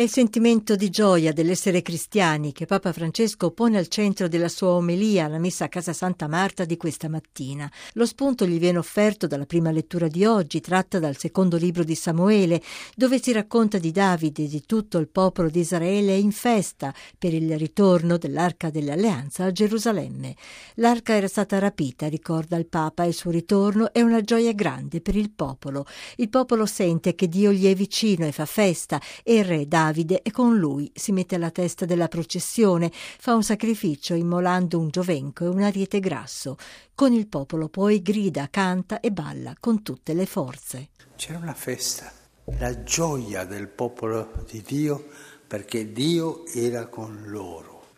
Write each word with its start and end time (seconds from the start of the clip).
È 0.00 0.04
il 0.04 0.10
sentimento 0.10 0.76
di 0.76 0.88
gioia 0.88 1.30
dell'essere 1.30 1.82
cristiani 1.82 2.52
che 2.52 2.64
Papa 2.64 2.90
Francesco 2.90 3.50
pone 3.50 3.76
al 3.76 3.88
centro 3.88 4.28
della 4.28 4.48
sua 4.48 4.70
omelia 4.70 5.26
alla 5.26 5.38
messa 5.38 5.66
a 5.66 5.68
Casa 5.68 5.92
Santa 5.92 6.26
Marta 6.26 6.64
di 6.64 6.78
questa 6.78 7.10
mattina. 7.10 7.70
Lo 7.92 8.06
spunto 8.06 8.46
gli 8.46 8.58
viene 8.58 8.78
offerto 8.78 9.26
dalla 9.26 9.44
prima 9.44 9.70
lettura 9.70 10.08
di 10.08 10.24
oggi, 10.24 10.62
tratta 10.62 10.98
dal 10.98 11.18
secondo 11.18 11.58
libro 11.58 11.84
di 11.84 11.94
Samuele, 11.94 12.62
dove 12.96 13.20
si 13.20 13.30
racconta 13.32 13.76
di 13.76 13.90
Davide 13.90 14.44
e 14.44 14.48
di 14.48 14.62
tutto 14.64 14.96
il 14.96 15.08
popolo 15.08 15.50
di 15.50 15.60
Israele 15.60 16.16
in 16.16 16.32
festa 16.32 16.94
per 17.18 17.34
il 17.34 17.58
ritorno 17.58 18.16
dell'Arca 18.16 18.70
dell'Alleanza 18.70 19.44
a 19.44 19.52
Gerusalemme. 19.52 20.34
L'arca 20.76 21.12
era 21.12 21.28
stata 21.28 21.58
rapita, 21.58 22.08
ricorda 22.08 22.56
il 22.56 22.68
Papa, 22.68 23.04
e 23.04 23.08
il 23.08 23.14
suo 23.14 23.30
ritorno 23.30 23.92
è 23.92 24.00
una 24.00 24.22
gioia 24.22 24.54
grande 24.54 25.02
per 25.02 25.14
il 25.14 25.30
popolo. 25.30 25.84
Il 26.16 26.30
popolo 26.30 26.64
sente 26.64 27.14
che 27.14 27.28
Dio 27.28 27.52
gli 27.52 27.66
è 27.66 27.74
vicino 27.74 28.24
e 28.24 28.32
fa 28.32 28.46
festa 28.46 28.98
e 29.22 29.34
il 29.34 29.44
re 29.44 29.68
Davide 29.68 29.88
Davide 29.90 30.22
e 30.22 30.30
con 30.30 30.56
lui 30.56 30.90
si 30.94 31.10
mette 31.10 31.34
alla 31.34 31.50
testa 31.50 31.84
della 31.84 32.06
processione, 32.06 32.92
fa 32.92 33.34
un 33.34 33.42
sacrificio 33.42 34.14
immolando 34.14 34.78
un 34.78 34.88
giovenco 34.88 35.44
e 35.44 35.48
un 35.48 35.62
ariete 35.62 35.98
grasso. 35.98 36.56
Con 36.94 37.12
il 37.12 37.26
popolo 37.26 37.68
poi 37.68 38.00
grida, 38.00 38.46
canta 38.48 39.00
e 39.00 39.10
balla 39.10 39.56
con 39.58 39.82
tutte 39.82 40.14
le 40.14 40.26
forze. 40.26 40.90
C'era 41.16 41.38
una 41.38 41.54
festa, 41.54 42.12
la 42.58 42.84
gioia 42.84 43.44
del 43.44 43.66
popolo 43.66 44.44
di 44.48 44.62
Dio 44.64 45.08
perché 45.46 45.90
Dio 45.92 46.46
era 46.46 46.86
con 46.86 47.24
loro. 47.26 47.88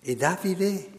E 0.00 0.16
Davide 0.16 0.90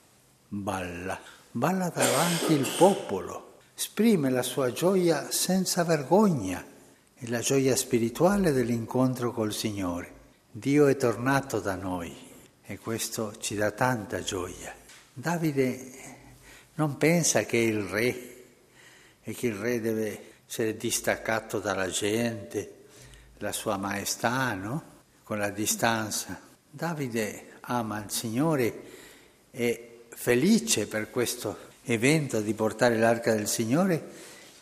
balla, 0.48 1.20
balla 1.51 1.89
davanti 1.89 2.53
il 2.53 2.67
popolo, 2.79 3.57
esprime 3.76 4.31
la 4.31 4.41
sua 4.41 4.71
gioia 4.71 5.29
senza 5.29 5.84
vergogna 5.84 6.65
e 7.13 7.27
la 7.27 7.39
gioia 7.39 7.76
spirituale 7.76 8.51
dell'incontro 8.51 9.31
col 9.31 9.53
Signore. 9.53 10.14
Dio 10.57 10.87
è 10.87 10.95
tornato 10.95 11.59
da 11.59 11.75
noi 11.75 12.15
e 12.63 12.79
questo 12.79 13.35
ci 13.39 13.55
dà 13.55 13.71
tanta 13.71 14.21
gioia. 14.21 14.73
Davide 15.12 15.91
non 16.75 16.95
pensa 16.95 17.43
che 17.43 17.57
è 17.57 17.63
il 17.63 17.81
re 17.81 18.43
e 19.21 19.34
che 19.34 19.47
il 19.47 19.55
re 19.55 19.81
deve 19.81 20.31
essere 20.47 20.77
distaccato 20.77 21.59
dalla 21.59 21.89
gente, 21.89 22.85
la 23.39 23.51
sua 23.51 23.75
maestà, 23.75 24.53
no? 24.53 24.84
Con 25.23 25.39
la 25.39 25.49
distanza. 25.49 26.39
Davide 26.69 27.57
ama 27.59 28.01
il 28.01 28.09
Signore 28.09 28.81
e 29.51 30.05
felice 30.07 30.87
per 30.87 31.09
questo 31.09 31.57
evento 31.84 32.40
di 32.40 32.53
portare 32.53 32.97
l'arca 32.97 33.35
del 33.35 33.49
Signore 33.49 34.09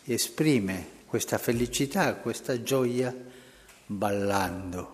esprime 0.06 0.88
questa 1.06 1.38
felicità, 1.38 2.16
questa 2.16 2.64
gioia 2.64 3.14
ballando 3.86 4.93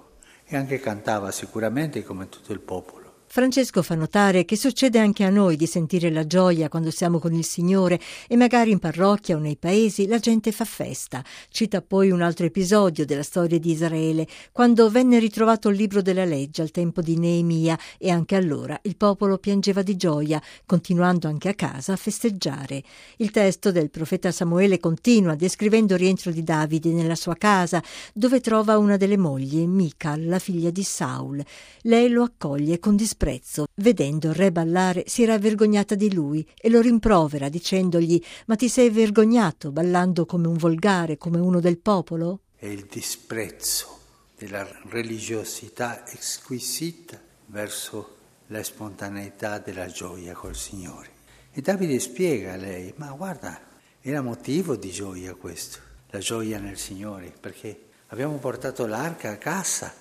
e 0.53 0.57
anche 0.57 0.81
cantava 0.81 1.31
sicuramente 1.31 2.03
come 2.03 2.29
tutto 2.29 2.53
il 2.53 2.59
popolo. 2.59 3.00
Francesco 3.33 3.85
fa 3.85 3.95
notare 3.95 4.45
che 4.45 4.57
succede 4.57 4.99
anche 4.99 5.23
a 5.23 5.31
noi 5.31 5.55
di 5.55 5.67
sentire 5.67 6.11
la 6.11 6.27
gioia 6.27 6.69
quando 6.69 6.91
siamo 6.91 7.21
con 7.21 7.33
il 7.33 7.45
Signore 7.45 8.01
e 8.27 8.35
magari 8.35 8.73
in 8.73 8.81
parrocchia 8.81 9.37
o 9.37 9.39
nei 9.39 9.57
paesi 9.57 10.09
la 10.09 10.19
gente 10.19 10.51
fa 10.51 10.65
festa. 10.65 11.23
Cita 11.49 11.81
poi 11.81 12.11
un 12.11 12.23
altro 12.23 12.47
episodio 12.47 13.07
della 13.07 13.23
storia 13.23 13.61
di 13.61 13.71
Israele, 13.71 14.27
quando 14.51 14.91
venne 14.91 15.21
ritrovato 15.21 15.69
il 15.69 15.77
libro 15.77 16.03
della 16.03 16.25
legge 16.25 16.61
al 16.61 16.73
tempo 16.73 17.03
di 17.03 17.17
Neemia 17.17 17.79
e 17.99 18.11
anche 18.11 18.35
allora 18.35 18.77
il 18.83 18.97
popolo 18.97 19.39
piangeva 19.39 19.83
di 19.83 19.95
gioia, 19.95 20.43
continuando 20.67 21.29
anche 21.29 21.51
a 21.51 21.55
casa 21.55 21.93
a 21.93 21.97
festeggiare. 21.97 22.83
Il 23.19 23.31
testo 23.31 23.71
del 23.71 23.91
profeta 23.91 24.33
Samuele 24.33 24.81
continua 24.81 25.37
descrivendo 25.37 25.95
il 25.95 26.01
rientro 26.01 26.33
di 26.33 26.43
Davide 26.43 26.91
nella 26.91 27.15
sua 27.15 27.37
casa, 27.37 27.81
dove 28.13 28.41
trova 28.41 28.77
una 28.77 28.97
delle 28.97 29.17
mogli, 29.17 29.65
Michal, 29.67 30.27
la 30.27 30.41
figlia 30.41 30.71
di 30.71 30.83
Saul. 30.83 31.41
Lei 31.83 32.09
lo 32.09 32.25
accoglie 32.25 32.81
con 32.81 32.97
disprezzo 32.97 33.19
disprezzo. 33.21 33.67
Vedendo 33.75 34.29
il 34.29 34.35
re 34.35 34.51
ballare 34.51 35.05
si 35.07 35.23
era 35.23 35.39
vergognata 35.39 35.95
di 35.95 36.13
lui 36.13 36.47
e 36.57 36.71
lo 36.71 36.81
rimprovera 36.81 37.51
dicendogli 37.51 38.23
Ma 38.47 38.57
ti 38.57 38.69
sei 38.69 38.89
vergognato 38.89 39.71
ballando 39.71 40.25
come 40.25 40.47
un 40.47 40.57
volgare, 40.57 41.19
come 41.19 41.39
uno 41.39 41.61
del 41.61 41.79
popolo? 41.79 42.41
È 42.57 42.67
il 42.67 42.87
disprezzo 42.91 43.99
della 44.39 44.67
religiosità 44.89 46.07
exquisita 46.07 47.21
verso 47.47 48.17
la 48.47 48.63
spontaneità 48.63 49.59
della 49.59 49.87
gioia 49.87 50.33
col 50.33 50.57
Signore. 50.57 51.19
E 51.53 51.61
Davide 51.61 51.99
spiega 51.99 52.55
a 52.55 52.57
lei, 52.57 52.93
ma 52.97 53.11
guarda, 53.11 53.61
era 54.01 54.23
motivo 54.23 54.77
di 54.77 54.91
gioia 54.91 55.35
questo, 55.35 55.79
la 56.09 56.21
gioia 56.21 56.59
nel 56.59 56.79
Signore, 56.79 57.33
perché 57.39 57.89
abbiamo 58.09 58.37
portato 58.39 58.87
l'arca 58.87 59.31
a 59.31 59.37
casa, 59.37 59.93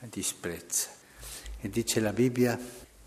disprezza. 0.00 1.00
E 1.64 1.68
dice 1.68 2.00
la 2.00 2.12
Bibbia 2.12 2.58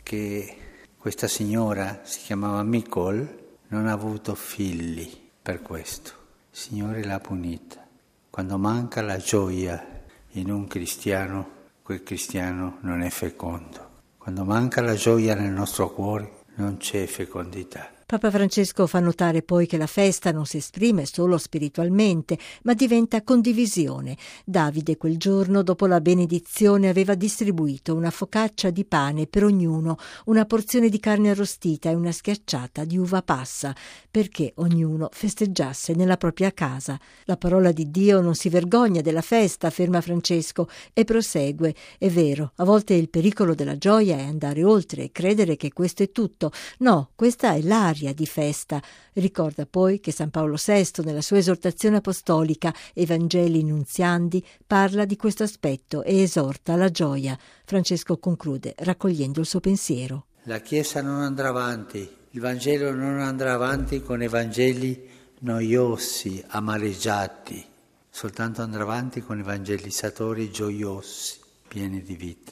che 0.01 0.55
questa 0.97 1.27
signora, 1.27 1.99
si 2.03 2.19
chiamava 2.19 2.63
Micol, 2.63 3.57
non 3.67 3.85
ha 3.85 3.91
avuto 3.91 4.33
figli 4.33 5.11
per 5.41 5.61
questo. 5.61 6.11
Il 6.51 6.57
Signore 6.57 7.03
l'ha 7.03 7.19
punita. 7.19 7.85
Quando 8.29 8.57
manca 8.57 9.01
la 9.01 9.17
gioia 9.17 10.03
in 10.31 10.49
un 10.49 10.67
cristiano, 10.67 11.49
quel 11.81 12.01
cristiano 12.01 12.77
non 12.83 13.01
è 13.01 13.09
fecondo. 13.09 13.89
Quando 14.17 14.45
manca 14.45 14.79
la 14.79 14.95
gioia 14.95 15.35
nel 15.35 15.51
nostro 15.51 15.91
cuore, 15.91 16.43
non 16.55 16.77
c'è 16.77 17.05
fecondità. 17.07 17.91
Papa 18.07 18.29
Francesco 18.29 18.85
fa 18.85 18.99
notare 18.99 19.41
poi 19.41 19.65
che 19.65 19.77
la 19.77 19.87
festa 19.87 20.31
non 20.31 20.45
si 20.45 20.57
esprime 20.57 21.07
solo 21.07 21.39
spiritualmente, 21.39 22.37
ma 22.61 22.75
diventa 22.75 23.23
condivisione. 23.23 24.15
Davide 24.45 24.95
quel 24.95 25.17
giorno, 25.17 25.63
dopo 25.63 25.87
la 25.87 25.99
benedizione, 25.99 26.87
aveva 26.87 27.15
distribuito 27.15 27.95
una 27.95 28.11
focaccia 28.11 28.69
di 28.69 28.85
pane 28.85 29.25
per 29.25 29.43
ognuno, 29.43 29.97
una 30.25 30.45
porzione 30.45 30.89
di 30.89 30.99
carne 30.99 31.31
arrostita 31.31 31.89
e 31.89 31.95
una 31.95 32.11
schiacciata 32.11 32.85
di 32.85 32.95
uva 32.95 33.23
passa, 33.23 33.75
perché 34.11 34.51
ognuno 34.57 35.09
festeggiasse 35.11 35.95
nella 35.95 36.17
propria 36.17 36.53
casa. 36.53 36.99
La 37.23 37.37
parola 37.37 37.71
di 37.71 37.89
Dio 37.89 38.21
non 38.21 38.35
si 38.35 38.49
vergogna 38.49 39.01
della 39.01 39.23
festa, 39.23 39.65
afferma 39.65 39.99
Francesco, 39.99 40.69
e 40.93 41.05
prosegue. 41.05 41.73
È 41.97 42.09
vero, 42.09 42.51
a 42.57 42.65
volte 42.65 42.93
il 42.93 43.09
pericolo 43.09 43.55
della 43.55 43.79
gioia 43.79 44.17
è 44.17 44.21
andare 44.21 44.63
oltre 44.63 45.05
e 45.05 45.11
credere 45.11 45.55
che 45.55 45.73
questo 45.73 46.03
è 46.03 46.11
tutto. 46.11 46.51
No, 46.77 47.09
questa 47.15 47.55
è 47.55 47.61
l'area 47.61 47.93
aria 47.95 48.13
di 48.13 48.25
festa. 48.25 48.81
Ricorda 49.13 49.65
poi 49.65 49.99
che 49.99 50.11
San 50.11 50.29
Paolo 50.29 50.57
VI, 50.63 51.03
nella 51.03 51.21
sua 51.21 51.37
esortazione 51.37 51.97
apostolica 51.97 52.73
Evangeli 52.93 53.63
Nunziandi, 53.63 54.45
parla 54.67 55.05
di 55.05 55.15
questo 55.15 55.43
aspetto 55.43 56.03
e 56.03 56.21
esorta 56.21 56.73
alla 56.73 56.91
gioia. 56.91 57.37
Francesco 57.63 58.17
conclude 58.17 58.75
raccogliendo 58.77 59.39
il 59.39 59.45
suo 59.45 59.61
pensiero. 59.61 60.25
La 60.43 60.59
Chiesa 60.59 61.01
non 61.01 61.21
andrà 61.21 61.47
avanti, 61.47 62.07
il 62.31 62.39
Vangelo 62.39 62.93
non 62.93 63.19
andrà 63.19 63.53
avanti 63.53 64.03
con 64.03 64.21
evangeli 64.21 65.09
noiosi, 65.39 66.43
amareggiati, 66.45 67.65
soltanto 68.09 68.61
andrà 68.61 68.83
avanti 68.83 69.21
con 69.21 69.39
evangelizzatori 69.39 70.51
gioiosi, 70.51 71.39
pieni 71.67 72.03
di 72.03 72.15
vita. 72.15 72.51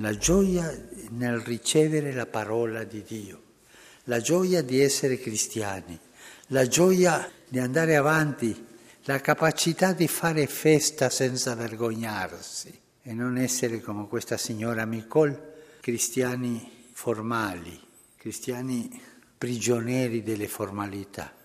La 0.00 0.14
gioia 0.14 0.70
nel 1.10 1.38
ricevere 1.38 2.12
la 2.12 2.26
parola 2.26 2.84
di 2.84 3.02
Dio 3.02 3.44
la 4.08 4.20
gioia 4.20 4.62
di 4.62 4.80
essere 4.80 5.18
cristiani, 5.18 5.98
la 6.48 6.66
gioia 6.66 7.30
di 7.48 7.58
andare 7.58 7.96
avanti, 7.96 8.64
la 9.04 9.20
capacità 9.20 9.92
di 9.92 10.08
fare 10.08 10.46
festa 10.46 11.10
senza 11.10 11.54
vergognarsi 11.54 12.76
e 13.02 13.12
non 13.12 13.36
essere 13.38 13.80
come 13.80 14.08
questa 14.08 14.36
signora 14.36 14.84
Micol, 14.84 15.54
cristiani 15.80 16.88
formali, 16.92 17.80
cristiani 18.16 19.00
prigionieri 19.38 20.22
delle 20.22 20.48
formalità. 20.48 21.32